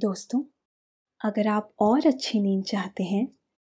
दोस्तों, 0.00 0.40
अगर 1.20 1.48
आप 1.48 1.72
और 1.80 2.06
अच्छी 2.06 2.40
नींद 2.40 2.62
चाहते 2.64 3.04
हैं 3.04 3.26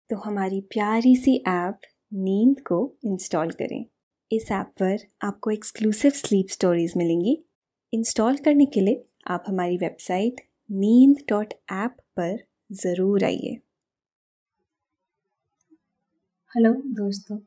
तो 0.10 0.16
हमारी 0.20 0.62
प्यारी 0.72 1.16
सी 1.16 1.36
ऐप 1.48 1.82
नींद 2.14 2.62
को 2.68 2.78
इंस्टॉल 3.06 3.52
करें। 3.52 3.86
इस 4.32 4.50
ऐप 4.52 4.72
पर 4.80 5.06
आपको 5.24 5.52
एक्सक्लूसिव 5.52 6.12
स्लीप 6.14 6.48
स्टोरीज 6.50 6.94
मिलेंगी। 6.98 7.38
इंस्टॉल 7.94 8.38
करने 8.38 8.66
के 8.66 8.82
लिए 8.82 9.04
आप 9.28 9.44
हमारी 9.48 9.78
वेबसाइट 9.78 10.42
नींद 10.70 11.24
डॉट 11.30 11.54
ऐप 11.74 11.98
पर 12.18 12.38
ज़रूर 12.76 13.24
आइए। 13.24 13.54
हेलो 16.52 16.74
दोस्तों, 16.96 17.40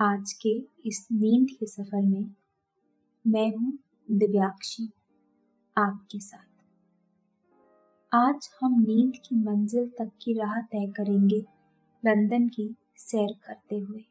आज 0.00 0.32
के 0.42 0.56
इस 0.88 1.06
नींद 1.12 1.48
के 1.50 1.66
सफ़र 1.66 2.02
में 2.02 2.34
मैं 3.24 3.48
हूँ 3.48 3.78
दिव्याक्षी 4.08 4.90
आपके 5.76 6.20
साथ। 6.20 6.45
आज 8.12 8.48
हम 8.60 8.74
नींद 8.80 9.12
की 9.18 9.36
मंजिल 9.36 9.88
तक 9.88 10.10
की 10.22 10.32
राह 10.32 10.60
तय 10.62 10.86
करेंगे 10.96 11.38
लंदन 12.02 12.46
की 12.48 12.68
सैर 12.96 13.32
करते 13.46 13.78
हुए। 13.78 14.04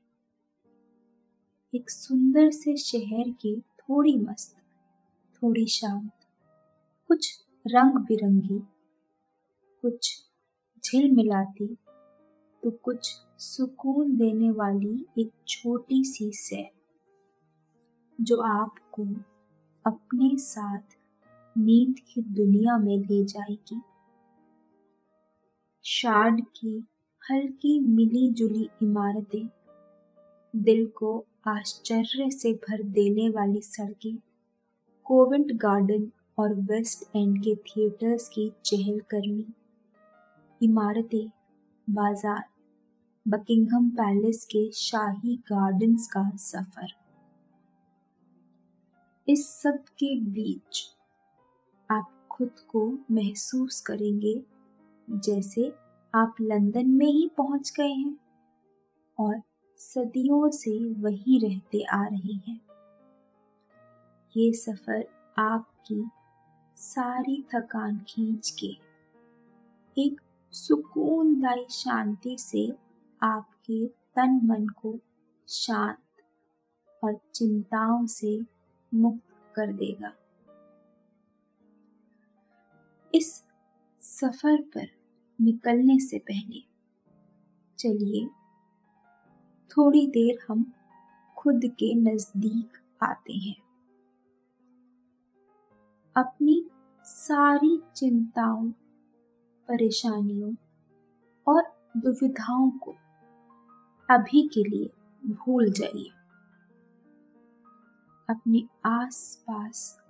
एक 1.73 1.90
सुंदर 1.90 2.49
से 2.52 2.76
शहर 2.77 3.30
की 3.31 3.55
थोड़ी 3.80 4.16
मस्त, 4.18 4.55
थोड़ी 5.35 5.66
शांत, 5.68 6.12
कुछ 7.09 7.30
रंग 7.66 7.98
बिरंगी, 7.99 8.59
कुछ 9.84 10.12
झिलमिलाती 10.84 11.68
तो 12.63 12.71
कुछ 12.71 13.13
सुकून 13.40 14.16
देने 14.18 14.52
वाली 14.52 15.05
एक 15.20 15.32
छोटी 15.48 16.04
सी 16.04 16.32
सैर, 16.34 16.70
जो 18.20 18.41
आपको 18.41 19.05
अपने 19.85 20.38
साथ 20.38 20.95
नींद 21.55 22.00
की 22.08 22.22
दुनिया 22.34 22.77
में 22.77 22.98
ले 23.00 23.23
जाएगी। 23.26 23.82
शार्ड 25.86 26.41
की 26.55 26.77
हल्की 27.24 27.79
मिली 27.79 28.29
जुली 28.34 28.70
इमारतें 28.84 29.48
दिल 30.54 30.85
को 30.96 31.18
आश्चर्य 31.48 32.29
से 32.32 32.54
भर 32.62 32.84
देने 32.84 33.29
वाली 33.29 33.62
सड़कें 33.62 34.18
कोवेंट 35.05 35.52
गार्डन 35.54 36.10
और 36.40 36.54
वेस्ट 36.63 37.16
एंड 37.16 37.38
के 37.44 37.55
थिएटर्स 37.55 38.27
की 38.29 38.49
चहलकदमी 38.66 39.46
इमारतें, 40.62 41.27
बाज़ार 41.88 42.44
बकिंगम 43.26 43.90
पैलेस 43.90 44.46
के 44.46 44.70
शाही 44.72 45.35
गार्डन्स 45.51 46.07
का 46.07 46.29
सफ़र। 46.38 46.94
इस 49.27 49.48
सब 49.54 49.84
के 49.99 50.16
बीच 50.22 50.84
खुद 52.36 52.60
को 52.70 52.88
महसूस 53.12 53.82
करेंगे 53.82 54.44
जैसे 55.08 55.74
आप 56.14 56.36
लंदन 56.41 56.90
में 56.90 57.05
ही 57.05 57.30
पहुँच 57.38 57.72
गए 57.78 57.88
हैं 57.88 58.18
और 59.20 59.41
सदियों 59.78 60.50
से 60.52 60.78
वहीं 60.94 61.40
रहते 61.41 61.84
आ 61.84 62.04
रहे 62.06 62.34
हैं। 62.34 62.60
ये 64.38 64.52
सफ़र 64.53 65.06
आपकी 65.38 66.03
सारी 66.75 67.41
थकान 67.56 68.00
खींच 68.08 68.50
के, 68.50 68.68
एक 69.97 70.22
सुकूनदायी 70.53 71.66
शांति 71.69 72.36
से 72.40 72.68
आपके 73.22 73.86
तन 73.88 74.40
मन 74.44 74.68
को 74.68 74.97
शांत 75.47 75.97
और 77.03 77.19
चिंताओं 77.36 78.06
से 78.06 78.40
मुक्त 78.94 79.53
कर 79.56 79.74
देगा। 79.74 80.13
इस 83.16 83.44
सफ़र 84.02 84.62
पर 84.62 84.88
निकलने 85.41 86.00
से 86.00 86.19
पहले 86.19 86.59
चलिए, 87.80 88.28
थोड़ी 89.72 90.07
देर 90.07 90.38
हम 90.47 90.74
खुद 91.38 91.62
के 91.66 91.95
नज़दीक 91.95 92.78
आते 93.03 93.34
हैं। 93.34 93.56
अपनी 96.16 96.69
सारी 97.03 97.81
चिंताओं, 97.95 98.72
परेशानियों 99.68 100.56
और 101.47 101.63
दुविधाओं 101.97 102.72
को 102.72 102.95
अभी 104.09 104.47
के 104.47 104.63
लिए 104.63 104.89
भूल 105.28 105.72
जाइए। 105.72 106.09
अपने 108.29 108.63
आसपास 108.85 110.01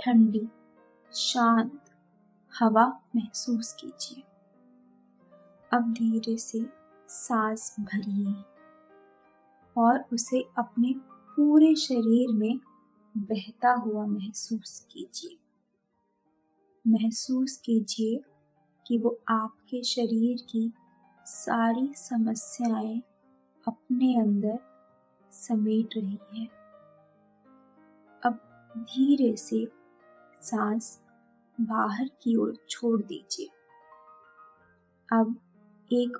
ठंडी, 0.00 0.48
शांत 1.12 1.85
हवा 2.60 3.02
महसूस 3.16 3.72
कीजिए। 3.72 4.22
अब 5.72 5.92
धीरे 5.92 6.36
से 6.36 6.66
सांस 7.08 7.76
भरिए 7.80 8.44
और 9.78 10.04
उसे 10.12 10.44
अपने 10.58 10.94
पूरे 11.06 11.74
शरीर 11.74 12.32
में 12.32 12.60
बहता 13.16 13.72
हुआ 13.72 14.06
महसूस 14.06 14.86
कीजिए। 14.90 15.38
महसूस 16.88 17.56
कीजिए 17.56 18.20
कि 18.86 18.98
वो 18.98 19.20
आपके 19.28 19.84
शरीर 19.84 20.46
की 20.50 20.72
सारी 21.24 21.94
समस्याएँ 21.94 23.02
अपने 23.68 24.20
अंदर 24.20 24.58
समेट 25.32 25.88
रही 25.96 26.40
है। 26.40 26.46
अब 28.24 28.40
धीरे 28.78 29.36
से 29.36 29.68
सांस 30.42 31.02
बाहर 31.60 32.04
की 32.04 32.36
ओर 32.36 32.56
छोड़ 32.70 33.02
दीजिए। 33.02 33.46
अब 35.12 35.40
एक 35.92 36.16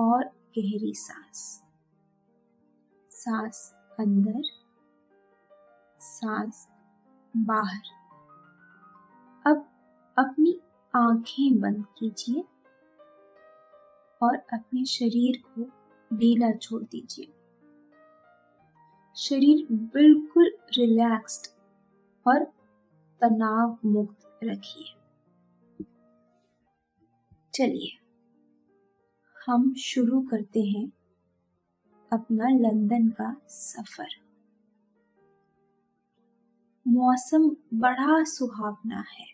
और 0.00 0.24
गहरी 0.24 0.94
सांस। 0.94 1.64
सांस 3.10 3.76
अंदर, 4.00 4.42
सांस 6.00 6.68
बाहर। 7.36 7.82
अब 9.46 9.56
अपनी 10.18 10.60
आँखें 10.96 11.60
बंद 11.60 11.86
कीजिए 11.98 12.44
और 14.22 14.36
अपने 14.36 14.84
शरीर 14.84 15.42
को 15.46 15.70
ढीला 16.16 16.52
छोड़ 16.52 16.82
दीजिए। 16.82 17.32
शरीर 19.16 19.66
बिल्कुल 19.72 20.56
रिलैक्स्ड 20.78 21.46
और 22.26 22.44
तनाव 23.20 23.78
मुक्त 23.84 24.29
रखिए। 24.42 24.94
चलिए, 27.54 27.90
हम 29.36 29.72
शुरू 29.74 30.20
करते 30.20 30.60
हैं 30.60 30.86
अपना 32.12 32.48
लंदन 32.48 33.08
का 33.08 33.34
सफ़र। 33.48 34.08
मौसम 36.86 37.48
बड़ा 37.74 38.22
सुहावना 38.24 39.04
है। 39.10 39.26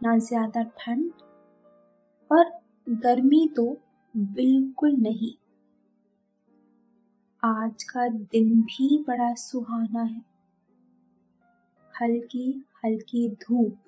ना 0.00 0.16
ज़्यादा 0.18 0.62
ठंड 0.78 1.10
और 2.30 2.50
गर्मी 2.88 3.48
तो 3.56 3.64
बिल्कुल 4.14 4.96
नहीं। 4.96 5.32
आज 7.42 7.82
का 7.84 8.08
दिन 8.08 8.60
भी 8.62 9.04
बड़ा 9.08 9.32
सुहाना 9.34 10.02
है। 10.02 10.22
हल्की 11.94 12.52
हल्की 12.86 13.28
धूप 13.28 13.78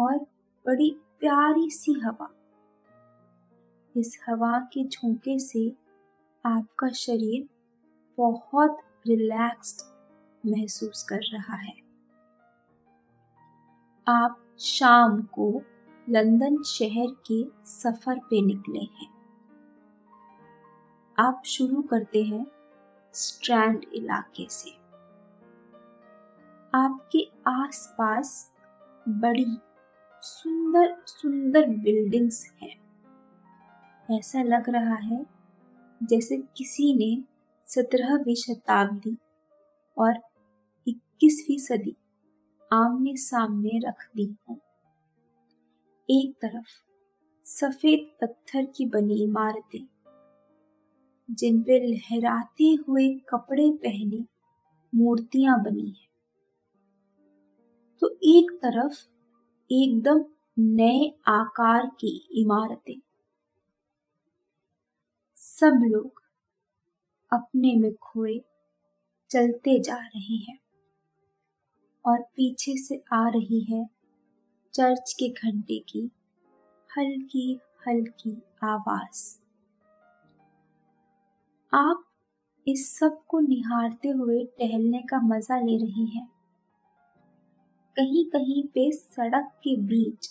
और 0.00 0.18
बड़ी 0.66 0.96
प्यारी 1.20 1.70
सी 1.70 1.92
हवा। 1.92 2.34
इस 3.96 4.24
हवा 4.28 4.58
के 4.58 4.88
झोंके 4.88 5.38
से 5.38 5.76
आपका 6.46 6.88
शरीर 6.88 7.48
बहुत 8.18 8.78
रिलैक्स्ड 9.06 9.82
महसूस 10.46 11.02
कर 11.02 11.20
रहा 11.32 11.56
है। 11.56 11.74
आप 14.08 14.56
शाम 14.58 15.22
को 15.22 15.62
लंदन 16.08 16.62
शहर 16.62 17.16
के 17.30 17.66
सफ़र 17.66 18.18
पे 18.18 18.42
निकले 18.42 18.80
हैं। 18.80 19.14
आप 21.18 21.42
शुरू 21.44 21.82
करते 21.82 22.22
हैं 22.22 22.46
स्ट्रैंड 23.12 23.84
इलाके 23.94 24.46
से। 24.50 24.83
आपके 26.74 27.18
आसपास 27.46 28.52
बड़ी, 29.08 29.58
सुंदर 30.20 30.96
सुंदर 31.06 31.68
बिल्डिंग्स 31.68 32.50
हैं। 32.62 32.74
ऐसा 34.10 34.42
लग 34.42 34.68
रहा 34.68 34.94
है 34.94 35.26
जैसे 36.02 36.36
किसी 36.56 36.92
ने 36.94 37.24
सत्रहवीं 37.64 38.34
शताब्दी 38.34 39.16
और 39.98 40.18
इक्कीसवीं 40.86 41.58
सदी 41.58 41.96
आमने 42.72 43.16
सामने 43.16 43.78
रख 43.78 44.08
दी 44.16 44.36
हो। 44.48 44.58
एक 46.10 46.32
तरफ़ 46.42 46.68
सफ़ेद 47.44 48.06
पत्थर 48.20 48.64
की 48.64 48.86
बनी 48.86 49.22
इमारतें, 49.24 49.86
जिन 51.30 51.62
पे 51.62 51.78
लहराते 51.86 52.76
हुए 52.88 53.08
कपड़े 53.28 53.70
पहने 53.70 54.24
मूर्तियाँ 54.94 55.62
बनी 55.62 55.88
हैं। 55.88 56.13
तो 58.04 58.08
एक 58.22 58.50
तरफ़ 58.62 58.96
एकदम 59.70 60.24
नए 60.58 61.06
आकार 61.26 61.86
की 61.86 62.08
इमारतें। 62.32 63.00
सब 65.36 65.78
लोग 65.84 66.22
अपने 67.32 67.74
में 67.76 67.94
खोए 67.94 68.40
चलते 69.30 69.78
जा 69.78 69.96
रहे 69.96 70.36
हैं 70.36 70.58
और 72.04 72.20
पीछे 72.22 72.76
से 72.76 73.02
आ 73.12 73.28
रही 73.28 73.60
है 73.60 73.84
चर्च 74.74 75.12
के 75.12 75.28
घंटे 75.28 75.78
की 75.78 76.10
हल्की 76.98 77.60
हल्की 77.88 78.36
आवाज़। 78.64 79.24
आप 81.72 82.04
इस 82.68 82.98
सबको 82.98 83.40
निहारते 83.40 84.08
हुए 84.08 84.44
टहलने 84.44 85.02
का 85.02 85.20
मज़ा 85.20 85.60
ले 85.60 85.78
रही 85.78 86.06
हैं। 86.06 86.33
कहीं 87.96 88.24
कहीं 88.24 88.62
पे 88.64 88.90
सड़क 88.92 89.50
के 89.64 89.76
बीच 89.76 90.28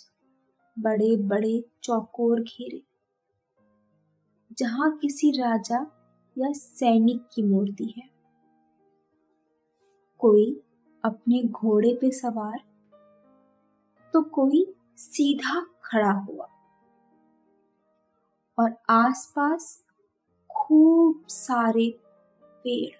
बड़े 0.76 1.16
बड़े 1.16 1.64
चौकोर 1.82 2.40
घेरे, 2.40 2.82
जहाँ 4.52 4.90
किसी 4.98 5.30
राजा 5.30 5.78
या 6.38 6.52
सैनिक 6.52 7.28
की 7.34 7.42
मूर्ति 7.42 7.94
है। 7.98 8.08
कोई 10.18 10.60
अपने 11.04 11.42
घोड़े 11.44 11.94
पे 11.94 12.10
सवार 12.10 12.58
तो 14.14 14.22
कोई 14.22 14.64
सीधा 14.96 15.60
खड़ा 15.84 16.12
हुआ। 16.12 16.48
और 18.58 18.76
आसपास 18.90 19.84
खूब 20.50 21.24
सारे 21.28 21.90
पेड़। 22.64 22.94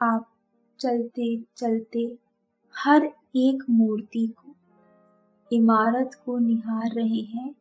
आप 0.00 0.32
चलते 0.80 1.36
चलते 1.56 2.25
हर 2.78 3.04
एक 3.36 3.64
मूर्ति 3.70 4.34
को, 4.38 4.54
इमारत 5.52 6.10
को 6.26 6.38
निहार 6.38 6.90
रहे 6.90 7.20
हैं 7.20 7.54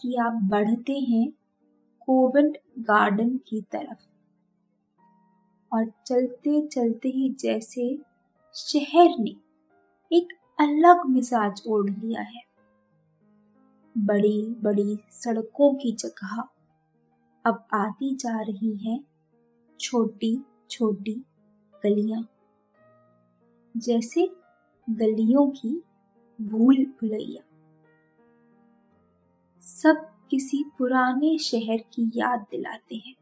कि 0.00 0.16
आप 0.16 0.32
बढ़ते 0.32 0.92
हैं 0.92 1.30
कोवेंट 2.00 2.58
गार्डन 2.78 3.36
की 3.36 3.60
तरफ़। 3.60 4.06
और 5.72 5.92
चलते 6.06 6.66
चलते 6.66 7.08
ही 7.08 7.36
जैसे 7.40 7.98
शहर 8.54 9.18
ने 9.18 9.36
एक 10.12 10.28
अलग 10.60 11.06
मिजाज 11.06 11.62
ओढ़ 11.68 11.90
लिया 11.90 12.22
है। 12.22 12.42
बड़ी 13.98 14.54
बड़ी 14.62 14.98
सड़कों 15.10 15.74
की 15.74 15.92
जगह 15.92 16.48
अब 17.46 17.66
आती 17.74 18.14
जा 18.14 18.40
रही 18.40 18.76
हैं 18.76 19.04
छोटी 19.80 20.44
छोटी 20.70 21.24
गलियाँ। 21.74 22.28
जैसे 23.76 24.36
गलियों 24.90 25.50
की 25.50 25.82
भूल 26.40 26.76
भुलैया। 26.76 27.42
सब 29.60 30.26
किसी 30.30 30.64
पुराने 30.78 31.38
शहर 31.38 31.76
की 31.76 32.10
याद 32.14 32.40
दिलाते 32.50 32.96
हैं। 32.96 33.14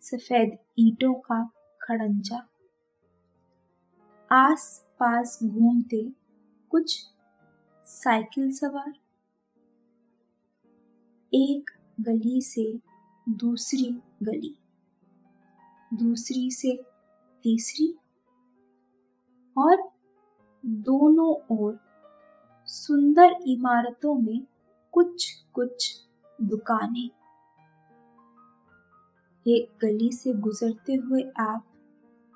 सफ़ेद 0.00 0.58
ईंटों 0.78 1.14
का 1.14 1.50
खड़ंजा। 1.82 2.48
आस 4.32 4.86
पास 5.00 5.38
घूमते 5.44 6.12
कुछ 6.70 7.06
साइकिल 7.84 8.52
सवार। 8.52 8.92
एक 11.34 11.70
गली 12.00 12.40
से 12.40 12.78
दूसरी 13.28 14.02
गली। 14.22 14.58
दूसरी 15.94 16.50
से 16.50 16.82
तीसरी 17.42 17.98
और 19.58 19.90
दोनों 20.66 21.58
ओर 21.58 21.80
सुंदर 22.66 23.36
इमारतों 23.46 24.14
में 24.14 24.46
कुछ 24.92 25.44
कुछ 25.54 25.94
दुकानें। 26.42 27.10
एक 29.48 29.78
गली 29.84 30.12
से 30.12 30.34
गुजरते 30.34 30.94
हुए 30.94 31.22
आप 31.40 31.64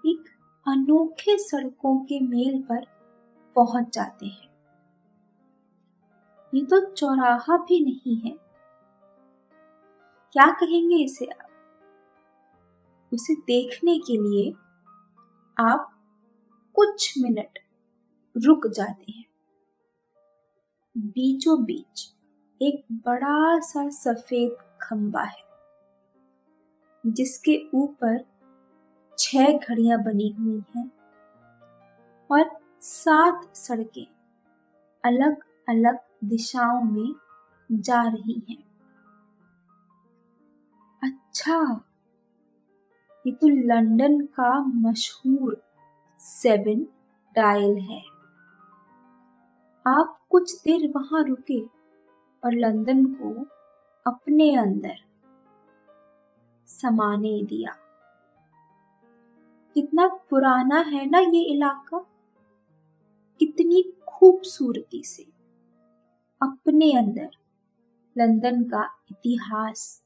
एक 0.06 0.24
अनोखे 0.68 1.38
सड़कों 1.38 1.98
के 2.04 2.20
मेल 2.20 2.62
पर 2.62 2.86
पहुँच 3.56 3.94
जाते 3.94 4.26
हैं। 4.26 4.52
ये 6.54 6.64
तो 6.64 6.90
चौराहा 6.92 7.56
भी 7.56 7.84
नहीं 7.84 8.16
है। 8.16 8.36
क्या 10.32 10.50
कहेंगे 10.50 10.96
इसे? 10.96 11.24
आप 11.24 11.48
उसे 13.14 13.34
देखने 13.34 13.98
के 13.98 14.16
लिए 14.16 14.52
आप 15.58 15.91
कुछ 16.76 17.12
मिनट 17.18 17.58
रुक 18.36 18.66
जाते 18.66 19.12
हैं। 19.12 19.24
बीचों 20.96 21.62
बीच 21.64 22.08
एक 22.60 22.84
बड़ा 23.06 23.58
सा 23.60 23.88
सफ़ेद 23.90 24.56
खंबा 24.82 25.22
है, 25.22 25.42
जिसके 27.04 27.56
ऊपर 27.74 28.18
छह 29.18 29.52
घड़ियाँ 29.52 30.02
बनी 30.02 30.28
हुई 30.38 30.62
हैं 30.76 30.90
और 32.30 32.50
सात 32.82 33.56
सड़कें 33.56 34.06
अलग 35.04 35.42
अलग 35.68 35.98
दिशाओं 36.24 36.82
में 36.82 37.14
जा 37.70 38.02
रही 38.02 38.42
हैं। 38.50 38.62
अच्छा 41.02 41.58
ये 43.24 43.32
तो 43.32 43.48
लंदन 43.48 44.20
का 44.30 44.58
मशहूर 44.64 45.60
सेवन 46.24 46.86
डायल 47.36 47.78
है। 47.78 48.02
आप 49.86 50.18
कुछ 50.30 50.62
देर 50.62 50.92
वहाँ 50.96 51.24
रुके 51.24 51.60
और 52.44 52.52
लंदन 52.52 53.06
को 53.06 53.46
अपने 54.06 54.56
अंदर 54.56 54.94
समाने 56.66 57.42
दिया। 57.42 57.72
कितना 59.74 60.08
पुराना 60.30 60.80
है 60.80 61.10
ना 61.10 61.18
ये 61.18 61.54
इलाका? 61.54 61.98
कितनी 63.38 63.92
खूबसूरती 64.08 65.02
से 65.04 65.22
अपने 66.42 66.98
अंदर 66.98 67.30
लंदन 68.18 68.62
का 68.62 68.98
इतिहास 69.10 70.04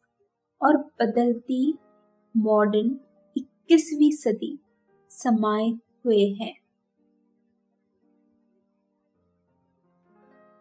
और 0.62 0.76
बदलती 0.76 1.78
मॉडर्न 2.36 3.00
21वीं 3.36 4.10
सदी 4.10 4.58
समाये 5.08 5.85
हुए 6.06 6.24
हैं। 6.40 6.54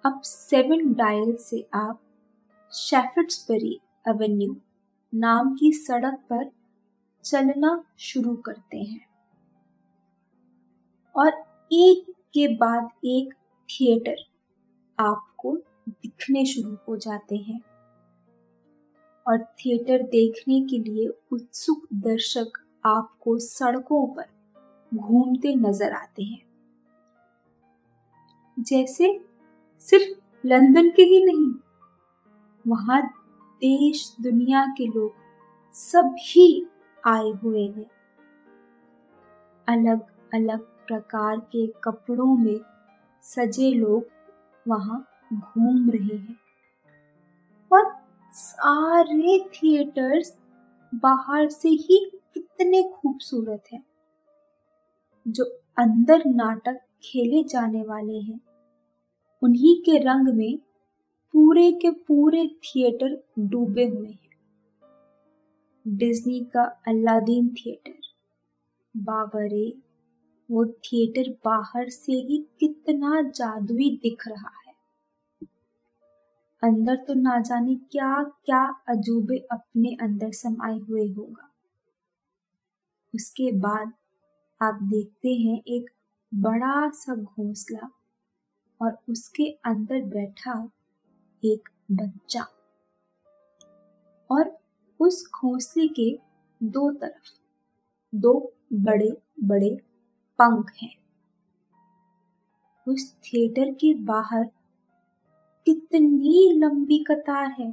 अब 0.05 0.21
सेवन 0.21 0.93
डायल 0.93 1.35
से 1.35 1.67
आप 1.73 2.01
शेफर्ड्सबरी 2.73 3.79
एवेन्यू 4.07 4.55
नाम 5.13 5.55
की 5.55 5.71
सड़क 5.71 6.13
पर 6.29 6.51
चलना 7.23 7.83
शुरू 7.99 8.35
करते 8.35 8.77
हैं। 8.77 9.07
और 11.15 11.29
एक 11.73 12.11
के 12.33 12.47
बाद 12.47 12.89
एक 13.05 13.33
थिएटर 13.69 14.15
आपको 14.99 15.55
दिखने 15.89 16.45
शुरू 16.45 16.77
हो 16.87 16.97
जाते 16.97 17.35
हैं। 17.35 17.59
और 19.27 19.43
थिएटर 19.43 20.03
देखने 20.03 20.61
के 20.61 20.79
लिए 20.79 21.07
उत्सुक 21.31 21.87
दर्शक 21.93 22.63
आपको 22.85 23.39
सड़कों 23.39 24.07
पर 24.07 24.34
घूमते 24.95 25.53
नज़र 25.55 25.93
आते 25.93 26.23
हैं। 26.23 26.41
जैसे 28.57 29.19
सिर्फ़ 29.81 30.47
लंदन 30.47 30.89
के 30.89 31.03
ही 31.03 31.23
नहीं, 31.25 31.51
वहाँ 32.65 33.01
देश, 33.61 34.15
दुनिया 34.21 34.65
के 34.77 34.85
लोग 34.87 35.13
सभी 35.73 36.65
आए 37.03 37.29
हुए 37.43 37.63
हैं। 37.63 37.85
अलग 39.67 40.01
अलग 40.33 40.59
प्रकार 40.87 41.39
के 41.51 41.65
कपड़ों 41.83 42.35
में 42.35 42.59
सजे 43.23 43.71
लोग 43.73 44.05
वहाँ 44.65 45.05
घूम 45.33 45.89
रहे 45.89 46.17
हैं 46.17 46.37
और 47.71 47.93
सारे 48.33 49.37
थिएटर्स 49.53 50.35
बाहर 50.93 51.49
से 51.49 51.69
ही 51.69 51.99
कितने 52.33 52.83
खूबसूरत 52.93 53.63
हैं। 53.73 53.83
जो 55.27 55.45
अंदर 55.77 56.23
नाटक 56.25 56.79
खेले 57.03 57.43
जाने 57.43 57.83
वाले 57.83 58.19
हैं, 58.19 58.39
उन्हीं 59.43 59.81
के 59.81 59.97
रंग 59.97 60.27
में 60.27 60.57
पूरे 61.33 61.71
के 61.71 61.91
पूरे 61.91 62.47
थिएटर 62.47 63.23
डूबे 63.39 63.85
हुए 63.85 64.09
हैं। 64.09 64.29
डिज्नी 65.87 66.39
का 66.39 66.63
अल्लादीन 66.87 67.49
थिएटर, 67.49 67.97
बाबरे, 68.97 69.77
वो 70.51 70.65
थिएटर 70.65 71.31
बाहर 71.45 71.89
से 71.89 72.13
ही 72.13 72.45
कितना 72.59 73.21
जादुई 73.21 73.99
दिख 74.03 74.27
रहा 74.27 74.51
है। 74.67 74.73
अंदर 76.63 76.95
तो 76.95 77.13
ना 77.13 77.39
जाने 77.39 77.75
क्या 77.75 78.23
क्या 78.23 78.81
अजूबे 78.87 79.37
अपने 79.51 79.97
अंदर 80.01 80.31
समाये 80.31 80.79
हुए 80.79 81.07
होगा। 81.07 81.51
उसके 83.15 83.51
बाद 83.51 83.93
आप 84.61 84.79
देखते 84.83 85.29
हैं 85.29 85.61
एक 85.67 85.89
बड़ा 86.33 86.89
सा 86.89 87.15
घोंसला 87.15 87.89
और 88.81 88.97
उसके 89.09 89.49
अंदर 89.65 90.01
बैठा 90.01 90.71
एक 91.43 91.69
बच्चा। 91.91 92.47
और 94.31 94.57
उस 94.99 95.31
घोंसले 95.35 95.87
के 95.87 96.19
दो 96.63 96.91
तरफ़ 96.91 97.29
दो 98.15 98.53
बड़े 98.73 99.17
बड़े 99.43 99.75
पंख 100.39 100.71
हैं। 100.83 100.95
उस 102.87 103.15
थिएटर 103.15 103.71
के 103.71 103.93
बाहर 103.93 104.43
कितनी 105.65 106.53
लंबी 106.53 107.03
कतार 107.03 107.55
है। 107.59 107.71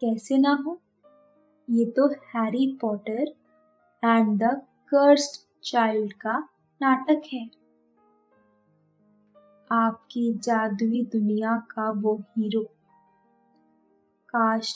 कैसे 0.00 0.38
ना 0.38 0.62
हो, 0.66 0.80
ये 1.70 1.84
तो 1.84 2.08
Harry 2.08 2.78
Potter 2.80 3.34
and 4.04 4.42
the 4.42 4.62
Cursed 4.94 5.60
Child 5.64 6.12
का 6.12 6.38
नाटक 6.82 7.22
है। 7.32 7.50
आपकी 9.72 10.32
जादुई 10.34 11.02
दुनिया 11.04 11.56
का 11.56 11.90
वो 11.90 12.14
हीरो। 12.16 12.62
काश 14.28 14.72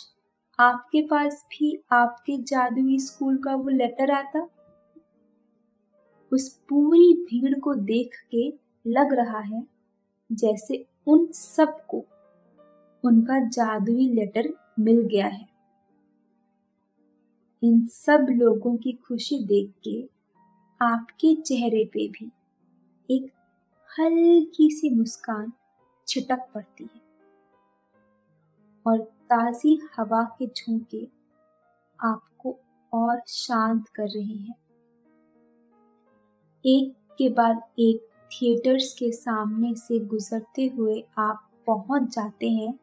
आपके 0.59 1.03
पास 1.03 1.47
भी 1.51 1.85
आपके 1.93 2.37
जादुई 2.43 2.99
स्कूल 2.99 3.37
का 3.37 3.55
वो 3.55 3.69
लेटर 3.69 4.11
आता। 4.11 4.49
उस 6.33 6.49
पूरी 6.69 7.13
भीड़ 7.25 7.59
को 7.59 7.75
देख 7.75 8.17
के 8.31 8.49
लग 8.87 9.13
रहा 9.13 9.41
है 9.41 9.67
जैसे 10.33 10.87
उन 11.07 11.27
सबको 11.27 12.05
उनका 13.05 13.49
जादुई 13.49 14.09
लेटर 14.09 14.53
मिल 14.81 15.03
गया 15.03 15.27
है। 15.27 15.52
इन 17.65 17.85
सब 17.85 18.27
लोगों 18.31 18.77
की 18.77 18.93
खुशी 18.93 19.45
देख 19.45 19.73
के 19.89 20.11
आपके 20.81 21.35
चेहरे 21.35 21.85
पे 21.85 22.09
भी 22.09 22.33
एक 23.11 23.33
हल्की 23.99 24.71
सी 24.71 24.91
मुस्कान 24.91 25.53
छिटक 26.09 26.49
पड़ती 26.55 26.85
है। 26.85 27.01
और 28.87 28.99
ताज़ी 29.01 29.81
हवा 29.97 30.23
के 30.25 30.47
झोंके 30.47 31.09
आपको 32.01 32.59
और 32.93 33.23
शांत 33.29 33.89
कर 33.89 34.07
रहे 34.07 34.37
हैं। 34.39 34.55
एक 36.67 36.95
के 37.19 37.29
बाद 37.29 37.63
एक 37.79 38.09
थिएटर्स 38.31 38.95
के 38.95 39.13
सामने 39.13 39.75
से 39.75 39.99
गुजरते 39.99 40.67
हुए 40.67 41.05
आप 41.19 41.51
पहुँच 41.67 42.03
जाते 42.15 42.51
हैं 42.51 42.79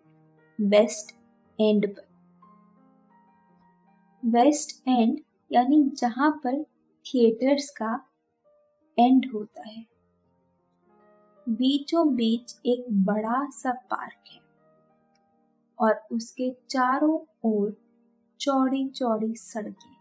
वेस्ट 0.61 1.15
एंड 1.61 1.95
पर। 1.95 2.08
वेस्ट 4.23 4.87
एंड, 4.87 5.19
यानी 5.51 5.83
जहाँ 5.89 6.31
पर 6.43 6.63
थिएटर्स 7.05 7.69
का 7.69 7.93
एंड 8.97 9.25
होता 9.33 9.67
है। 9.67 9.85
बीचों 11.47 12.15
बीच 12.15 12.55
एक 12.65 12.85
बड़ा 13.05 13.49
सा 13.49 13.71
पार्क 13.91 14.29
है 14.31 14.39
और 15.79 16.01
उसके 16.11 16.51
चारों 16.69 17.19
ओर 17.45 17.75
चौड़ी 18.39 18.87
चौड़ी 18.89 19.33
सड़कें। 19.35 19.95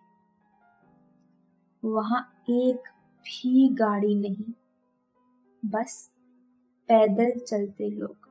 वहाँ 1.82 2.22
एक 2.50 2.88
भी 3.24 3.68
गाड़ी 3.68 4.14
नहीं, 4.14 4.52
बस 5.62 6.10
पैदल 6.88 7.38
चलते 7.40 7.90
लोग। 7.90 8.28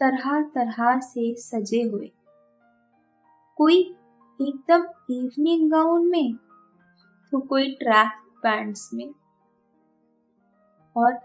तरह 0.00 0.42
तरह 0.42 0.98
से 1.00 1.34
सजे 1.34 1.82
हुए। 1.82 2.10
कोई 3.58 3.80
एकदम 4.40 4.84
इवनिंग 5.10 5.70
गाउन 5.70 6.06
में 6.10 6.34
तो 7.32 7.40
कोई 7.40 7.74
ट्रैक 7.74 8.12
पैंट्स 8.42 8.88
में। 8.94 9.12
और 10.96 11.18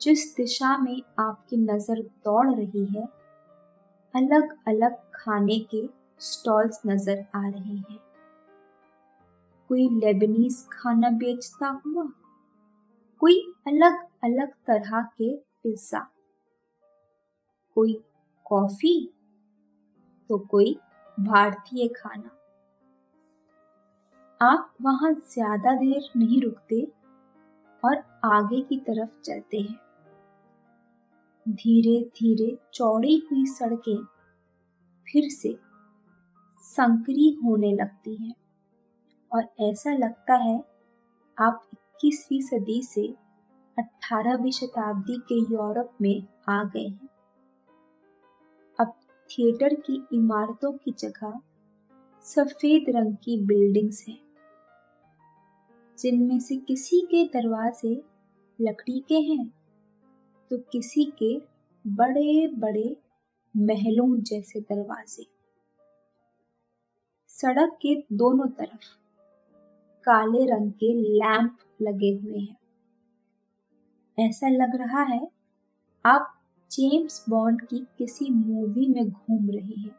जिस 0.00 0.34
दिशा 0.36 0.76
में 0.78 1.00
आपकी 1.18 1.56
नज़र 1.56 2.02
दौड़ 2.24 2.48
रही 2.50 2.84
है 2.86 3.06
अलग 4.14 4.56
अलग 4.68 4.96
खाने 5.14 5.58
के 5.70 5.82
स्टॉल्स 6.20 6.80
नज़र 6.86 7.24
आ 7.36 7.40
रहे 7.40 7.74
हैं। 7.74 7.98
कोई 9.70 9.88
लेबनीज 9.94 10.64
खाना 10.72 11.10
बेचता 11.18 11.68
हुआ, 11.86 12.04
कोई 13.22 13.40
अलग 13.68 13.98
अलग 14.24 14.52
तरह 14.66 15.02
के 15.02 15.34
पिज़्ज़ा 15.36 16.06
कोई 17.76 17.92
कॉफ़ी 18.46 18.94
तो 20.30 20.38
कोई 20.46 20.78
भारतीय 21.20 21.88
खाना। 21.96 22.30
आप 24.40 24.70
वहाँ 24.82 25.12
ज़्यादा 25.12 25.74
देर 25.76 26.08
नहीं 26.16 26.40
रुकते 26.42 26.82
और 27.82 27.96
आगे 28.26 28.60
की 28.60 28.76
तरफ़ 28.80 29.20
चलते 29.20 29.58
हैं। 29.58 29.78
धीरे 31.46 32.00
धीरे 32.16 32.56
चौड़ी 32.74 33.16
हुई 33.30 33.44
सड़कें 33.48 34.02
फिर 35.06 35.28
से 35.30 35.54
संकरी 36.70 37.30
होने 37.44 37.72
लगती 37.72 38.16
हैं 38.16 38.34
और 39.30 39.48
ऐसा 39.62 39.96
लगता 39.96 40.34
है 40.38 40.58
आप 41.38 41.62
21वीं 41.74 42.40
सदी 42.42 42.82
से 42.84 43.06
18वीं 43.76 44.52
शताब्दी 44.52 45.18
के 45.28 45.40
यूरोप 45.44 45.96
में 46.02 46.22
आ 46.48 46.62
गए 46.64 46.86
हैं। 46.86 47.09
थिएटर 49.30 49.74
की 49.80 50.02
इमारतों 50.12 50.72
की 50.74 50.94
जगह 50.98 51.40
सफ़ेद 52.22 52.84
रंग 52.88 53.14
की 53.16 53.36
बिल्डिंग्स 53.46 54.04
हैं, 54.08 54.18
जिनमें 55.98 56.38
से 56.40 56.56
किसी 56.58 57.00
के 57.10 57.24
दरवाजे 57.30 57.94
लकड़ी 58.58 58.98
के 59.08 59.18
हैं 59.22 59.46
तो 60.50 60.58
किसी 60.72 61.04
के 61.18 61.36
बड़े 61.84 62.46
बड़े 62.56 62.96
महलों 63.54 64.16
जैसे 64.20 64.60
दरवाजे। 64.62 65.26
सड़क 67.30 67.78
के 67.82 67.94
दोनों 68.12 68.46
तरफ़ 68.48 68.84
काले 70.04 70.44
रंग 70.46 70.70
के 70.72 70.92
लैंप 71.14 71.56
लगे 71.82 72.10
हुए 72.14 72.38
हैं। 72.38 72.56
ऐसा 74.18 74.48
लग 74.48 74.76
रहा 74.76 75.02
है 75.04 75.28
आप 76.04 76.39
जेम्स 76.70 77.24
बॉन्ड 77.28 77.60
की 77.62 77.78
किसी 77.98 78.30
मूवी 78.30 78.86
में 78.88 79.10
घूम 79.10 79.50
रहे 79.50 79.80
हैं, 79.80 79.96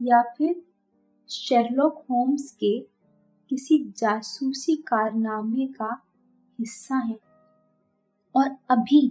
या 0.00 0.22
फिर 0.22 0.62
शेरलॉक 1.28 2.04
होम्स 2.10 2.50
के 2.52 2.78
किसी 3.50 3.78
जासूसी 3.96 4.76
कारनामे 4.76 5.66
का 5.66 5.90
हिस्सा 6.58 6.96
है। 6.96 7.18
और 8.34 8.56
अभी 8.70 9.08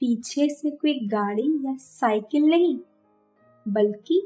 पीछे 0.00 0.48
से 0.48 0.70
कोई 0.70 0.98
गाड़ी 1.06 1.66
या 1.66 1.76
साइकिल 1.76 2.44
नहीं, 2.44 2.78
बल्कि 3.68 4.20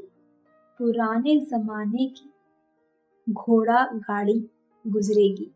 पुराने 0.79 1.39
जमाने 1.41 2.05
की 2.07 2.33
घोड़ा 3.29 3.83
गाड़ी 3.83 4.39
गुजरेगी। 4.85 5.51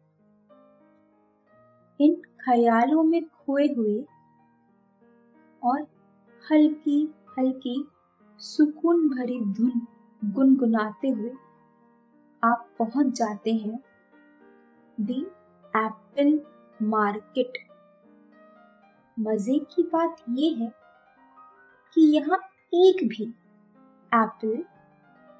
इन 2.00 2.16
ख्यालों 2.16 3.04
में 3.04 3.24
खोए 3.26 3.68
हुए 3.68 4.06
और 5.64 5.82
हल्की 6.44 7.02
हल्की 7.38 7.84
सुकून 8.40 9.08
भरी 9.10 9.40
धुन 9.54 9.88
गुनगुनाते 10.22 11.10
हुए 11.10 11.32
आप 12.44 12.68
पहुँच 12.80 13.14
जाते 13.18 13.54
हैं 13.54 13.80
दी 14.98 15.20
एप्पल 15.74 16.40
मार्केट। 16.80 17.58
मज़े 19.18 19.58
की 19.72 19.84
बात 19.84 20.24
यह 20.30 20.58
है 20.60 20.72
कि 21.96 22.02
यहाँ 22.16 22.38
एक 22.74 23.08
भी 23.10 23.24
एप्पल, 24.12 24.64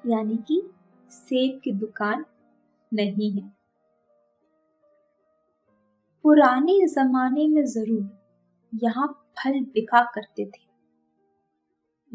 यानी 0.04 0.36
कि 0.48 0.62
सेब 1.10 1.60
की 1.64 1.72
दुकान 1.72 2.24
नहीं 2.92 3.30
है। 3.32 3.48
पुराने 6.24 6.78
जमाने 6.86 7.46
में 7.48 7.64
ज़रूर 7.66 8.08
यहाँ 8.72 9.06
फल 9.38 9.60
बिका 9.64 10.04
करते 10.04 10.44
थे। 10.46 10.66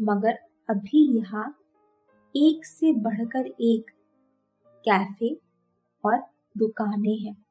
मगर 0.00 0.38
अभी 0.70 1.18
यहाँ 1.18 1.58
एक 2.36 2.66
से 2.66 2.92
बढ़कर 2.92 3.46
एक 3.46 3.90
कैफ़े 4.84 5.40
और 6.04 6.18
दुकानें 6.58 7.18
हैं। 7.18 7.46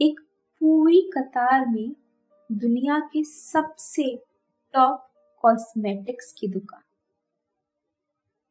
एक 0.00 0.20
पूरी 0.60 1.10
कतार 1.16 1.66
में 1.66 1.96
दुनिया 2.52 2.98
के 2.98 3.24
सबसे 3.24 4.16
टॉप 4.74 5.10
कॉस्मेटिक्स 5.42 6.32
की 6.32 6.48
दुकान। 6.48 6.82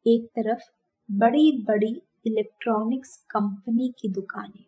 एक 0.06 0.26
तरफ़ 0.26 0.62
बड़ी 1.10 1.64
बड़ी 1.64 2.02
इलेक्ट्रॉनिक्स 2.26 3.16
कंपनी 3.30 3.94
की 3.98 4.08
दुकानें। 4.08 4.64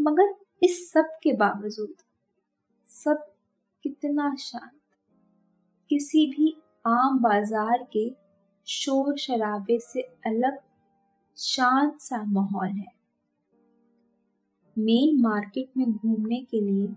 मगर 0.00 0.34
इस 0.62 0.92
सब 0.92 1.04
के 1.22 1.32
बावजूद 1.32 1.94
सब 2.90 3.32
कितना 3.82 4.34
शांत। 4.34 4.80
किसी 5.90 6.26
भी 6.26 6.62
आम 6.86 7.18
बाज़ार 7.18 7.88
के 7.96 8.16
शोर 8.66 9.18
शराबे 9.18 9.78
से 9.78 10.00
अलग 10.00 10.58
शांत 11.36 12.00
सा 12.00 12.22
माहौल 12.24 12.68
है। 12.68 12.92
मेन 14.78 15.20
मार्केट 15.22 15.70
में 15.76 15.92
घूमने 15.92 16.40
के 16.40 16.60
लिए 16.60 16.88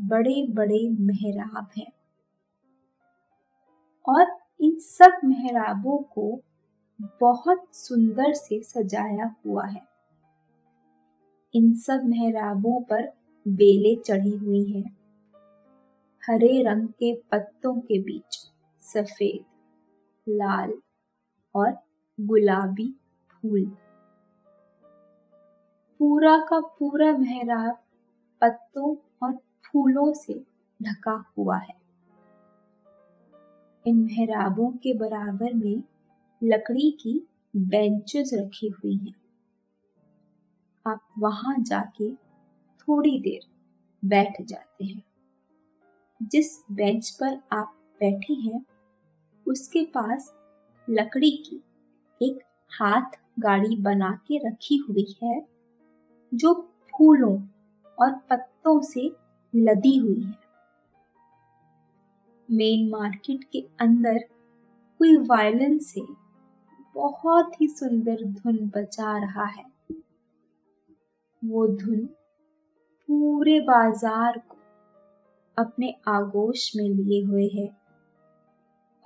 बड़े 0.00 0.46
बड़े 0.46 0.88
मेहराब 0.90 1.68
हैं। 1.78 1.92
और 4.08 4.26
इन 4.60 4.78
सब 4.78 5.20
मेहराबों 5.24 5.98
को 5.98 6.40
बहुत 7.20 7.66
सुंदर 7.72 8.32
से 8.32 8.62
सजाया 8.62 9.34
हुआ 9.46 9.66
है। 9.66 9.86
इन 11.54 11.74
सब 11.74 12.02
मेहराबों 12.04 12.80
पर 12.80 13.12
बेले 13.48 13.96
चढ़ी 13.96 14.36
हुई 14.36 14.72
हैं। 14.72 14.97
हरे 16.30 16.62
रंग 16.62 16.88
के 16.88 17.14
पत्तों 17.14 17.80
के 17.80 18.02
बीच 18.02 18.52
सफ़ेद, 18.80 19.44
लाल 20.28 20.72
और 21.54 21.78
गुलाबी 22.20 23.00
फूल। 23.30 23.76
पूरा 25.98 26.38
का 26.38 26.60
पूरा 26.60 27.12
मेहराब 27.12 27.78
पत्तों 28.40 28.96
और 29.22 29.32
फूलों 29.36 30.12
से 30.12 30.34
ढका 30.82 31.24
हुआ 31.38 31.56
है। 31.56 31.74
इन 33.86 33.96
मेहराबों 33.96 34.70
के 34.70 34.98
बराबर 34.98 35.54
में 35.54 35.82
लकड़ी 36.44 36.90
की 36.90 37.28
बेंचेस 37.56 38.30
रखी 38.34 38.68
हुई 38.68 38.96
हैं। 38.96 39.14
आप 40.86 41.00
वहाँ 41.18 41.56
जाके 41.58 42.14
थोड़ी 42.78 43.20
देर 43.20 43.46
बैठ 44.04 44.42
जाते 44.42 44.84
हैं। 44.84 45.07
जिस 46.20 46.48
बेंच 46.72 47.10
पर 47.10 47.38
आप 47.52 47.74
बैठे 48.00 48.34
हैं, 48.34 48.64
उसके 49.46 49.84
पास 49.84 50.32
लकड़ी 50.88 51.30
की 51.30 51.62
एक 52.20 52.38
हाथ 52.72 53.18
गाड़ी 53.38 53.76
बना 53.76 54.10
के 54.26 54.38
रखी 54.48 54.76
हुई 54.88 55.06
है, 55.22 55.40
जो 56.32 56.54
फूलों 56.94 57.36
और 57.98 58.12
पत्तों 58.30 58.80
से 58.82 59.10
लदी 59.54 59.96
हुई 59.96 60.20
है। 60.22 60.36
मेन 62.48 62.88
मार्केट 62.90 63.44
के 63.44 63.64
अंदर 63.80 64.18
कोई 65.00 65.16
वायलिन 65.16 65.78
से 65.78 66.02
बहुत 66.94 67.60
ही 67.60 67.68
सुंदर 67.68 68.24
धुन 68.24 68.58
बजा 68.68 69.16
रहा 69.18 69.44
है। 69.44 69.64
वो 71.42 71.66
धुन 71.68 72.06
पूरे 73.08 73.60
बाज़ार 73.60 74.38
को 74.38 74.57
अपने 75.58 75.94
आगोश 76.08 76.72
में 76.76 76.88
लिए 76.88 77.24
हुए 77.24 77.48
है। 77.48 77.76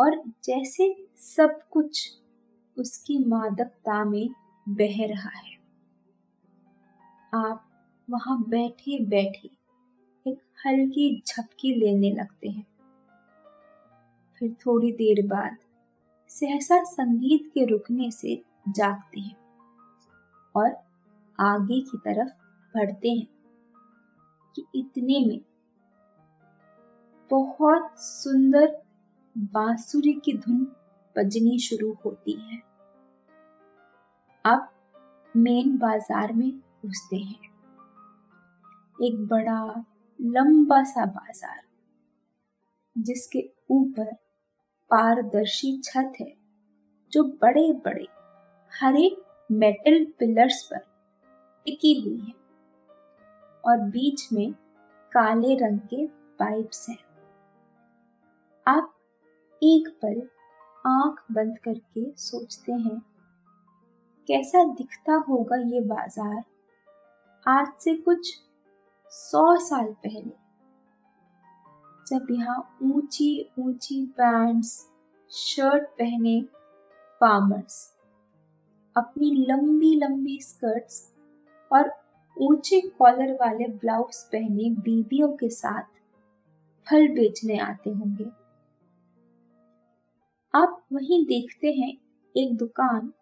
और 0.00 0.22
जैसे 0.44 1.06
सब 1.16 1.60
कुछ 1.70 2.18
उसकी 2.78 3.24
मादकता 3.24 4.04
में 4.04 4.28
बह 4.68 5.06
रहा 5.06 5.30
है। 5.30 5.52
आप 7.34 7.64
वहाँ 8.10 8.44
बैठे 8.48 9.04
बैठे 9.04 9.50
एक 10.26 10.38
हल्की 10.66 11.22
झपकी 11.26 11.74
लेने 11.74 12.10
लगते 12.10 12.48
हैं। 12.48 12.66
फिर 14.38 14.56
थोड़ी 14.66 14.92
देर 14.92 15.26
बाद 15.26 15.56
सहसा 16.28 16.84
संगीत 16.84 17.50
के 17.54 17.64
रुकने 17.64 18.10
से 18.10 18.42
जागते 18.68 19.20
हैं 19.20 19.36
और 20.56 20.70
आगे 21.40 21.80
की 21.80 21.98
तरफ़ 21.98 22.32
बढ़ते 22.74 23.10
हैं 23.10 23.26
कि 24.56 24.64
इतने 24.74 25.26
में 25.26 25.40
बहुत 27.32 27.90
सुंदर 27.98 28.66
बांसुरी 29.36 30.12
की 30.14 30.32
धुन 30.38 30.64
बजनी 31.16 31.58
शुरू 31.58 31.92
होती 32.04 32.32
है। 32.40 32.58
अब 34.44 34.68
मेन 35.34 35.76
बाज़ार 35.78 36.32
में 36.32 36.50
घुसते 36.86 37.16
हैं। 37.16 37.50
एक 38.98 39.24
बड़ा, 39.26 39.84
लंबा 40.20 40.82
सा 40.82 41.04
बाज़ार, 41.06 41.60
जिसके 42.96 43.42
ऊपर 43.70 44.12
पारदर्शी 44.90 45.76
छत 45.84 46.12
है, 46.20 46.32
जो 47.12 47.22
बड़े 47.42 47.72
बड़े 47.84 48.06
हरे 48.72 49.10
मेटल 49.50 50.04
पिलर्स 50.18 50.62
पर 50.62 50.84
टिकी 51.66 51.94
हुई 52.00 52.18
है 52.18 52.34
और 53.64 53.80
बीच 53.88 54.28
में 54.32 54.52
काले 55.12 55.54
रंग 55.56 55.78
के 55.80 56.06
पाइप्स 56.38 56.88
हैं। 56.88 57.11
आप 58.66 58.92
एक 59.62 59.88
पल 60.02 60.20
आँख 60.84 61.22
बंद 61.32 61.56
करके 61.58 62.02
सोचते 62.16 62.72
हैं, 62.72 62.98
कैसा 64.28 64.62
दिखता 64.72 65.14
होगा 65.28 65.56
ये 65.68 65.80
बाज़ार 65.86 66.42
आज 67.46 67.72
से 67.80 67.94
कुछ 67.98 68.30
सौ 69.12 69.56
साल 69.60 69.86
पहले। 70.04 70.30
जब 72.06 72.26
यहाँ 72.30 72.56
ऊँची 72.84 73.30
ऊँची 73.58 74.04
पैंट्स, 74.18 74.70
शर्ट 75.30 75.88
पहने 75.98 76.40
फार्मर्स 77.20 77.80
अपनी 78.96 79.30
लंबी 79.48 79.94
लंबी 79.96 80.38
स्कर्ट्स 80.42 81.02
और 81.70 81.90
ऊँचे 82.36 82.80
कॉलर 82.98 83.32
वाले 83.40 83.66
ब्लाउज 83.74 84.22
पहने 84.32 84.70
बीबियों 84.80 85.32
के 85.32 85.48
साथ 85.50 85.90
फल 86.86 87.08
बेचने 87.14 87.58
आते 87.60 87.90
होंगे। 87.90 88.30
आप 90.54 90.84
वहीं 90.92 91.24
देखते 91.26 91.66
हैं 91.72 91.92
एक 92.34 92.56
दुकान 92.56 93.12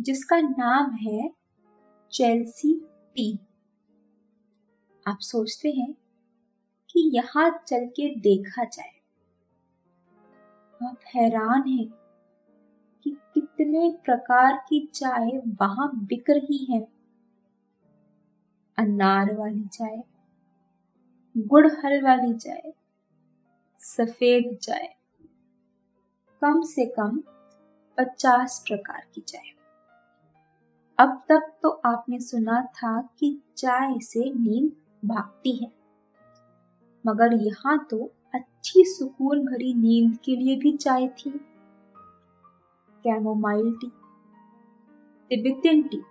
जिसका 0.00 0.40
नाम 0.40 0.90
है 0.94 1.30
चेल्सी 2.12 2.72
टी। 3.14 3.38
आप 5.06 5.18
सोचते 5.20 5.70
हैं 5.70 5.92
कि 6.90 7.00
यहाँ 7.14 7.64
चल 7.66 7.86
के 7.86 8.08
देखा 8.20 8.64
जाए। 8.64 8.92
आप 10.80 11.00
हैरान 11.14 11.68
हैं 11.68 11.86
कि 13.04 13.16
कितने 13.34 13.90
प्रकार 14.04 14.56
की 14.68 14.86
चाय 14.86 15.36
वहाँ 15.60 15.90
बिक 16.06 16.30
रही 16.30 16.64
है। 16.64 16.80
अनार 18.78 19.34
वाली 19.34 19.64
चाय, 19.64 20.02
गुड़हल 21.36 22.00
वाली 22.02 22.34
चाय, 22.34 22.72
सफ़ेद 23.78 24.56
चाय 24.56 24.88
कम 26.42 26.62
से 26.62 26.86
कम 26.86 27.16
पचास 27.98 28.64
प्रकार 28.68 29.06
की 29.14 29.20
चाय। 29.20 29.52
अब 30.98 31.22
तक 31.28 31.52
तो 31.62 31.68
आपने 31.68 32.20
सुना 32.20 32.62
था 32.62 33.08
कि 33.18 33.42
चाय 33.56 33.98
से 34.00 34.20
नींद 34.34 34.72
भागती 35.04 35.64
है। 35.64 35.72
मगर 37.06 37.32
यहाँ 37.32 37.86
तो 37.90 38.12
अच्छी 38.34 38.84
सुकून 38.84 39.44
भरी 39.46 39.74
नींद 39.74 40.18
के 40.24 40.36
लिए 40.36 40.56
भी 40.56 40.76
चाय 40.76 41.08
थी। 41.08 41.30
Camomile 43.04 43.72
tea 43.80 43.90
Tibetan 45.30 45.82
tea. 45.82 46.02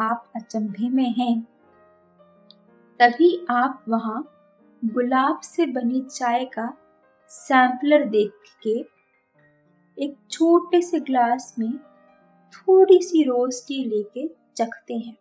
आप 0.00 0.32
अचंभे 0.36 0.88
में 0.88 1.10
हैं। 1.10 1.42
तभी 3.00 3.46
आप 3.50 3.84
वहाँ 3.88 4.34
गुलाब 4.84 5.40
से 5.40 5.66
बनी 5.66 6.00
चाय 6.00 6.44
का 6.44 6.66
सैंपलर 7.30 8.04
देख 8.04 8.32
के 8.66 8.78
एक 10.04 10.16
छोटे 10.30 10.82
से 10.82 11.00
ग्लास 11.00 11.54
में 11.58 11.78
थोड़ी 12.52 12.98
सी 13.02 13.22
रोज 13.22 13.66
टी 13.68 13.84
लेके 13.84 14.28
चखते 14.56 14.94
हैं। 14.94 15.16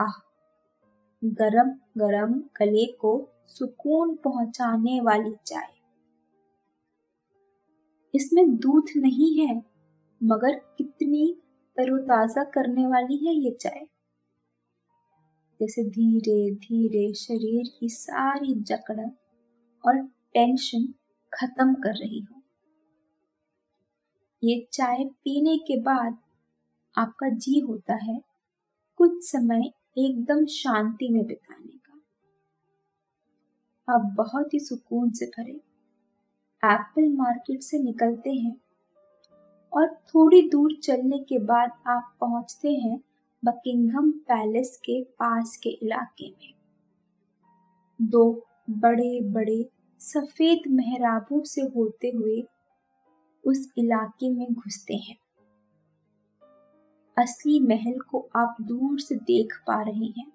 आह! 0.00 0.20
गरम 1.24 1.70
गरम 1.70 2.32
गले 2.32 2.86
को 2.86 3.28
सुकून 3.46 4.14
पहुँचाने 4.14 5.00
वाली 5.00 5.34
चाय। 5.46 5.68
इसमें 8.14 8.56
दूध 8.56 8.84
नहीं 8.96 9.46
है, 9.46 9.62
मगर 10.22 10.54
कितनी 10.78 11.36
तरोताजा 11.76 12.44
करने 12.44 12.86
वाली 12.86 13.26
है 13.26 13.34
ये 13.34 13.50
चाय। 13.50 13.86
जैसे 15.60 15.84
धीरे 15.84 16.54
धीरे 16.54 17.14
शरीर 17.14 17.76
की 17.80 17.88
सारी 17.88 18.54
जकड़न 18.54 19.10
और 19.84 20.17
टेंशन 20.34 20.86
खत्म 21.32 21.74
कर 21.74 21.94
रही 21.94 22.20
हो। 22.20 22.42
ये 24.42 24.66
चाय 24.72 25.04
पीने 25.24 25.56
के 25.58 25.80
बाद 25.80 26.18
आपका 26.96 27.28
जी 27.28 27.58
होता 27.58 27.94
है 27.94 28.20
कुछ 28.98 29.22
समय 29.22 29.70
एकदम 29.98 30.44
शांति 30.46 31.08
में 31.08 31.24
बिताने 31.26 31.76
का। 31.78 31.94
आप 33.88 34.12
बहुत 34.16 34.54
ही 34.54 34.58
सुकून 34.60 35.10
से 35.10 35.26
भरे, 35.26 35.52
एप्पल 36.62 37.08
मार्केट 37.08 37.62
से 37.62 37.78
निकलते 37.78 38.30
हैं 38.30 38.56
और 39.72 39.94
थोड़ी 40.08 40.48
दूर 40.50 40.74
चलने 40.82 41.18
के 41.18 41.38
बाद 41.38 41.70
आप 41.86 42.16
पहुँचते 42.20 42.72
हैं 42.74 42.98
बकिंगम 43.42 44.10
पैलेस 44.10 44.76
के 44.84 45.02
पास 45.02 45.56
के 45.56 45.70
इलाके 45.82 46.30
में। 46.30 46.52
दो 48.00 48.46
बड़े 48.70 49.20
बड़े 49.32 49.62
सफ़ेद 50.00 50.62
मेहराबों 50.68 51.42
से 51.44 51.60
होते 51.76 52.08
हुए 52.08 52.42
उस 53.44 53.72
इलाके 53.78 54.30
में 54.30 54.52
घुसते 54.52 54.94
हैं। 54.94 55.16
असली 57.16 57.60
महल 57.60 57.98
को 58.00 58.28
आप 58.36 58.56
दूर 58.60 59.00
से 59.00 59.14
देख 59.14 59.54
पा 59.66 59.82
रहे 59.82 60.06
हैं। 60.18 60.26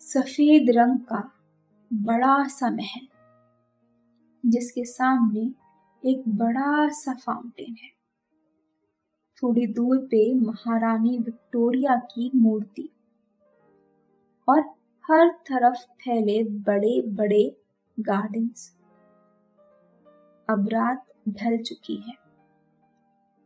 सफ़ेद 0.00 0.70
रंग 0.70 0.98
का 1.00 1.22
बड़ा 1.92 2.48
सा 2.48 2.70
महल, 2.70 3.06
जिसके 4.46 4.84
सामने 4.84 5.50
एक 6.02 6.22
बड़ा 6.28 6.88
सा 6.88 7.14
फाउंटेन 7.14 7.74
है। 7.82 7.90
थोड़ी 9.42 9.66
दूर 9.66 9.98
पे 9.98 10.34
महारानी 10.34 11.18
विक्टोरिया 11.18 11.96
की 11.96 12.30
मूर्ति 12.34 12.88
और 14.48 14.62
हर 15.04 15.28
तरफ़ 15.28 15.76
फैले 15.76 16.44
बड़े 16.44 17.00
बड़े 17.02 17.56
गार्डन्स 18.00 18.68
अब 20.50 20.68
रात 20.68 21.06
ढल 21.28 21.56
चुकी 21.58 21.96
है 21.96 22.14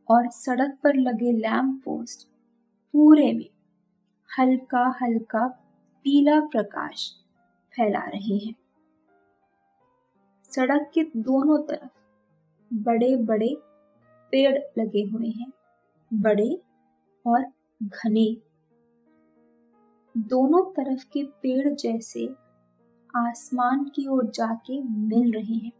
और 0.08 0.28
सड़क 0.30 0.78
पर 0.84 0.94
लगे 0.94 1.32
लैम्प 1.32 1.82
पोस्ट 1.84 2.28
पूरे 2.92 3.32
में 3.32 3.48
हल्का 4.38 4.98
हल्का 5.02 5.46
पीला 6.04 6.40
प्रकाश 6.40 7.10
फैला 7.72 8.00
रहे 8.00 8.36
हैं। 8.36 8.54
सड़क 10.44 10.90
के 10.94 11.04
दोनों 11.04 11.58
तरफ़ 11.58 12.74
बड़े 12.74 13.16
बड़े 13.16 13.54
पेड़ 14.32 14.58
लगे 14.78 15.02
हुए 15.02 15.28
हैं, 15.28 15.52
बड़े 16.14 16.62
और 17.26 17.44
घने। 17.82 18.45
दोनों 20.16 20.62
तरफ़ 20.72 21.04
के 21.12 21.22
पेड़ 21.22 21.74
जैसे 21.74 22.34
आसमान 23.16 23.84
की 23.84 24.06
ओर 24.06 24.26
जाके 24.26 24.82
मिल 24.82 25.32
रहे 25.32 25.54
हैं। 25.54 25.72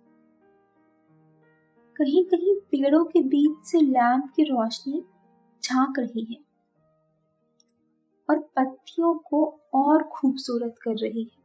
कहीं 1.96 2.24
कहीं 2.24 2.56
पेड़ों 2.56 3.04
के 3.04 3.22
बीच 3.22 3.66
से 3.66 3.80
लैम्प 3.80 4.32
की 4.36 4.42
रोशनी 4.42 5.04
झाँक 5.62 5.98
रही 5.98 6.24
है 6.24 6.38
और 8.30 8.38
पत्तियों 8.38 9.14
को 9.14 9.60
और 9.74 10.02
खूबसूरत 10.02 10.74
कर 10.82 10.96
रही 10.96 11.22
है। 11.22 11.44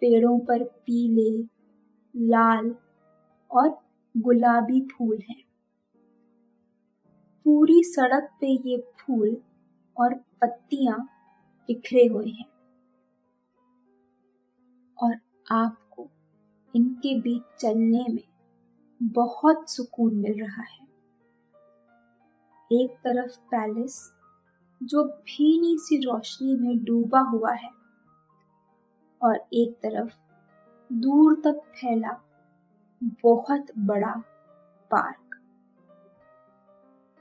पेड़ों 0.00 0.38
पर 0.38 0.64
पीले, 0.64 1.42
लाल 2.16 2.74
और 3.50 3.78
गुलाबी 4.16 4.80
फूल 4.80 5.18
हैं। 5.30 5.42
पूरी 7.44 7.82
सड़क 7.82 8.30
पे 8.40 8.70
ये 8.70 8.76
फूल 9.00 9.36
और 10.00 10.14
पत्तियाँ 10.14 11.08
बिखरे 11.74 12.06
हुए 12.06 12.30
हैं। 12.30 12.52
और 15.02 15.14
आपको 15.50 16.10
इनके 16.76 17.20
बीच 17.20 17.42
चलने 17.60 18.04
में 18.08 18.24
बहुत 19.02 19.70
सुकून 19.70 20.14
मिल 20.14 20.40
रहा 20.42 20.62
है। 20.62 20.82
एक 22.72 22.90
तरफ़ 22.90 23.38
पैलेस 23.38 24.12
जो 24.82 25.04
भीनी 25.04 25.76
सी 25.78 25.96
रोशनी 25.96 26.56
में 26.56 26.84
डूबा 26.84 27.20
हुआ 27.20 27.52
है 27.52 27.70
और 29.22 29.36
एक 29.52 29.74
तरफ़ 29.82 30.14
दूर 30.92 31.34
तक 31.34 31.60
फैला 31.66 32.22
बहुत 33.04 33.66
बड़ा 33.78 34.14
पार्क। 34.90 35.40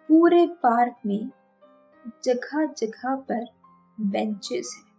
पूरे 0.08 0.48
पार्क 0.48 0.96
में 1.06 1.32
जगह 2.24 2.66
जगह 2.66 3.16
पर 3.16 3.61
बेंचेस 4.02 4.76
हैं। 4.78 4.92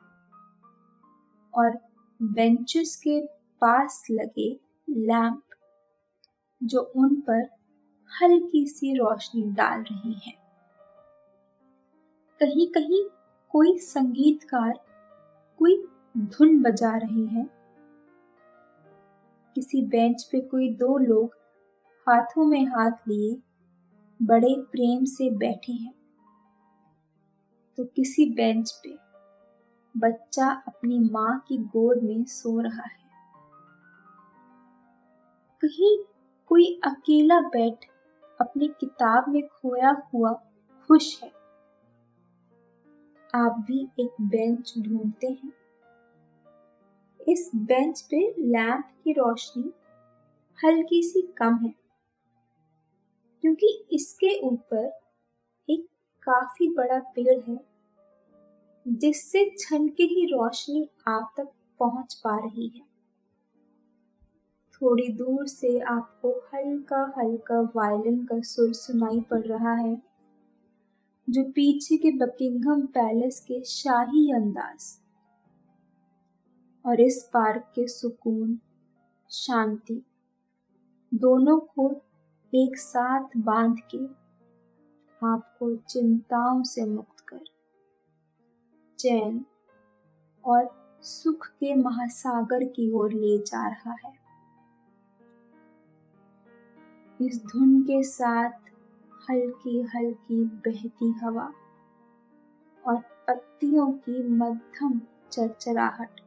और 1.54 1.78
बेंचेस 2.22 2.96
के 2.96 3.26
पास 3.60 4.06
लगे 4.10 4.60
लैंप 4.90 5.42
जो 6.62 6.80
उन 6.96 7.20
पर 7.20 7.48
हल्की 8.22 8.66
सी 8.66 8.94
रोशनी 8.94 9.42
डाल 9.42 9.80
रही 9.82 10.12
है। 10.12 10.32
कहीं 12.40 12.68
कहीं 12.68 13.04
कोई 13.48 13.78
संगीतकार, 13.78 14.72
कोई 15.58 15.86
धुन 16.18 16.62
बजा 16.62 16.96
रहे 16.96 17.26
हैं। 17.26 17.50
किसी 19.54 19.86
बेंच 19.86 20.28
पे 20.32 20.40
कोई 20.40 20.74
दो 20.74 20.98
लोग 20.98 21.36
हाथों 22.08 22.44
में 22.44 22.66
हाथ 22.66 23.08
लिए 23.08 23.42
बड़े 24.22 24.62
प्रेम 24.62 25.04
से 25.04 25.30
बैठे 25.30 25.72
हैं। 25.72 26.01
तो 27.78 27.84
किसी 27.86 28.24
बेंच 28.34 28.70
पे 28.82 28.96
बच्चा 29.94 30.48
अपनी 30.68 30.98
माँ 31.12 31.38
की 31.48 31.56
गोद 31.66 32.02
में 32.02 32.24
सो 32.24 32.60
रहा 32.60 32.82
है। 32.82 33.00
कहीं 35.62 35.96
कोई 36.50 36.64
अकेला 36.84 37.40
बैठ 37.48 37.84
अपनी 38.38 38.68
किताब 38.80 39.28
में 39.28 39.42
खोया 39.48 39.90
हुआ 40.14 40.32
खुश 40.90 41.22
है। 41.22 41.30
आप 43.34 43.64
भी 43.66 43.82
एक 44.00 44.22
बेंच 44.22 44.74
ढूंढते 44.78 45.26
हैं। 45.26 45.52
इस 47.20 47.50
बेंच 47.56 48.00
पे 48.00 48.18
लैंप 48.38 48.84
की 49.04 49.12
रोशनी 49.12 49.72
हल्की 50.58 51.02
सी 51.02 51.22
कम 51.36 51.56
है, 51.56 51.74
क्योंकि 53.44 53.68
इसके 53.92 54.38
ऊपर 54.40 54.90
काफ़ी 56.22 56.68
बड़ा 56.68 56.98
पेड़ 56.98 57.40
है, 57.50 57.58
जिससे 58.88 59.54
छन 59.58 59.88
के 59.88 60.02
ही 60.02 60.26
रोशनी 60.26 60.88
आप 61.08 61.34
तक 61.36 61.48
पहुँच 61.78 62.14
पा 62.14 62.36
रही 62.38 62.68
है। 62.68 62.82
थोड़ी 64.72 65.08
दूर 65.08 65.46
से 65.46 65.78
आपको 65.78 66.30
हल्का 66.54 67.14
हल्का 67.18 67.60
वायलिन 67.60 68.24
का 68.24 68.40
सुर 68.40 68.72
सुनाई 68.72 69.20
पड़ 69.20 69.46
रहा 69.46 69.74
है, 69.74 70.02
जो 71.30 71.44
पीछे 71.44 71.96
के 71.96 72.10
बकिंगम 72.10 72.86
पैलेस 72.86 73.40
के 73.40 73.64
शाही 73.64 74.32
अंदाज। 74.32 74.98
और 76.86 77.00
इस 77.00 77.30
पार्क 77.32 77.62
के 77.74 77.88
सुकून, 77.88 78.58
शांति, 79.30 80.02
दोनों 81.14 81.58
को 81.58 82.02
एक 82.54 82.78
साथ 82.78 83.28
बाँध 83.36 83.76
के 83.94 84.21
आपको 85.24 85.76
चिंताओं 85.76 86.62
से 86.62 86.84
मुक्त 86.84 87.20
कर। 87.20 87.40
चैन 88.98 89.44
और 90.44 90.70
सुख 91.02 91.46
के 91.46 91.74
महासागर 91.74 92.64
की 92.64 92.92
ओर 92.92 93.12
ले 93.12 93.38
जा 93.38 93.68
रहा 93.68 93.96
है। 94.04 94.22
इस 97.20 97.44
धुन 97.46 97.82
के 97.82 98.02
साथ 98.02 98.50
हल्की 99.30 99.82
हल्की 99.82 100.44
बहती 100.44 101.12
हवा 101.12 101.52
और 102.86 102.96
पत्तियों 102.96 103.92
की 103.92 104.28
मध्यम 104.28 105.00
चरचराहट 105.32 106.20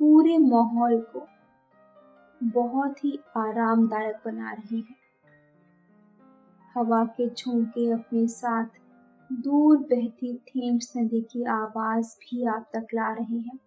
पूरे 0.00 0.38
माहौल 0.38 1.00
को 1.00 1.26
बहुत 2.42 3.04
ही 3.04 3.18
आरामदायक 3.36 4.16
बना 4.24 4.52
रहे 4.52 4.76
हैं। 4.76 4.97
हवा 6.78 7.04
के 7.04 7.28
झोंके 7.28 7.90
अपने 7.90 8.28
साथ 8.28 8.66
दूर 9.32 9.78
बहती 9.78 10.36
थेम्स 10.36 10.92
नदी 10.96 11.20
की 11.20 11.44
आवाज़ 11.44 12.16
भी 12.16 12.44
आप 12.44 12.70
तक 12.74 12.86
ला 12.94 13.12
रहे 13.14 13.38
हैं। 13.38 13.58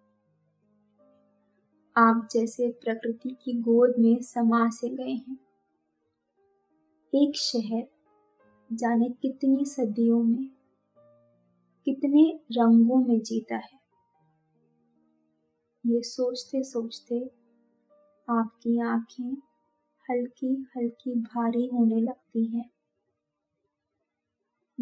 आप 1.96 2.28
जैसे 2.32 2.70
प्रकृति 2.70 3.36
की 3.44 3.52
गोद 3.52 3.94
में 3.98 4.22
समा 4.22 4.68
से 4.68 4.88
गए 4.88 5.12
हैं। 5.12 5.38
एक 7.14 7.36
शहर, 7.36 7.88
जाने 8.72 9.08
कितनी 9.10 9.64
सदियों 9.64 10.22
में, 10.22 10.50
कितने 11.84 12.40
रंगों 12.52 13.04
में 13.04 13.20
जीता 13.20 13.56
है। 13.56 13.82
ये 15.86 16.02
सोचते 16.02 16.62
सोचते 16.62 17.30
आपकी 18.28 18.80
आँखें 18.80 19.36
हल्की 20.10 20.66
हल्की 20.76 21.14
भारी 21.14 21.66
होने 21.66 22.00
लगती 22.00 22.44
हैं। 22.44 22.71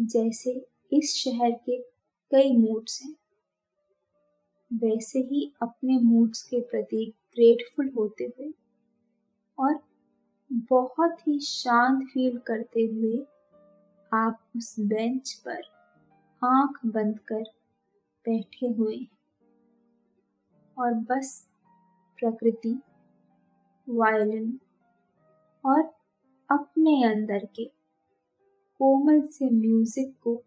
जैसे 0.01 0.51
इस 0.93 1.13
शहर 1.15 1.51
के 1.51 1.77
कई 2.31 2.57
मूड्स 2.57 3.01
हैं, 3.03 3.15
वैसे 4.73 5.19
ही 5.19 5.53
अपने 5.61 5.99
मूड्स 5.99 6.43
के 6.43 6.61
प्रति 6.61 7.05
ग्रेटफुल 7.35 7.89
होते 7.97 8.23
हुए 8.23 8.53
और 9.57 9.79
बहुत 10.51 11.27
ही 11.27 11.39
शांत 11.39 12.07
फील 12.07 12.37
करते 12.37 12.85
हुए 12.85 13.17
आप 14.13 14.39
उस 14.57 14.75
बेंच 14.79 15.33
पर 15.47 15.61
आँख 16.41 16.79
बंद 16.85 17.19
कर 17.19 17.43
बैठे 18.25 18.67
हुए 18.67 18.97
और 20.77 20.93
बस 20.93 21.47
प्रकृति 22.19 22.79
वायलिन 23.89 24.59
और 25.65 25.81
अपने 26.49 27.03
अंदर 27.03 27.45
के 27.45 27.80
कोमल 28.81 29.21
से 29.21 29.49
म्यूज़िक 29.49 30.13
को 30.23 30.43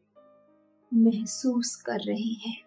महसूस 0.94 1.76
कर 1.76 2.00
रहे 2.00 2.50
हैं। 2.50 2.63